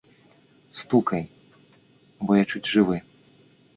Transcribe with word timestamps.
Стукай, 0.79 1.23
бо 2.25 2.31
я 2.41 2.51
чуць 2.55 2.67
жывы! 2.73 2.97